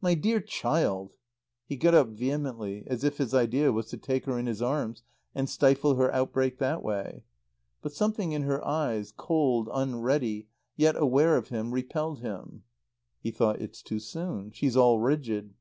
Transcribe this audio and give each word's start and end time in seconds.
"My 0.00 0.14
dear 0.14 0.38
child" 0.40 1.16
He 1.68 1.76
got 1.76 1.92
up 1.92 2.10
vehemently, 2.10 2.84
as 2.86 3.02
if 3.02 3.16
his 3.18 3.34
idea 3.34 3.72
was 3.72 3.86
to 3.86 3.96
take 3.96 4.24
her 4.26 4.38
in 4.38 4.46
his 4.46 4.62
arms 4.62 5.02
and 5.34 5.50
stifle 5.50 5.96
her 5.96 6.08
outbreak 6.14 6.58
that 6.58 6.84
way. 6.84 7.24
But 7.82 7.92
something 7.92 8.30
in 8.30 8.42
her 8.42 8.64
eyes, 8.64 9.10
cold, 9.16 9.68
unready, 9.72 10.46
yet 10.76 10.94
aware 10.94 11.36
of 11.36 11.48
him, 11.48 11.72
repelled 11.74 12.20
him. 12.20 12.62
He 13.18 13.32
thought: 13.32 13.60
"It's 13.60 13.82
too 13.82 13.98
soon. 13.98 14.52
She's 14.52 14.76
all 14.76 15.00
rigid. 15.00 15.52